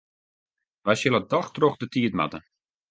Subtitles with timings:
[0.85, 2.39] Wy sille dochs troch de tiid moatte.